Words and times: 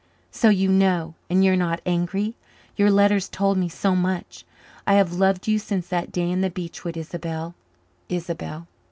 "So 0.31 0.49
you 0.49 0.67
know 0.71 1.13
and 1.29 1.45
you 1.45 1.53
are 1.53 1.55
not 1.55 1.79
angry 1.85 2.33
your 2.75 2.89
letters 2.89 3.29
told 3.29 3.59
me 3.59 3.69
so 3.69 3.95
much. 3.95 4.45
I 4.87 4.95
have 4.95 5.13
loved 5.13 5.47
you 5.47 5.59
since 5.59 5.87
that 5.89 6.11
day 6.11 6.31
in 6.31 6.41
the 6.41 6.49
beech 6.49 6.83
wood, 6.83 6.97
Isobel 6.97 7.53
Isobel." 8.09 8.65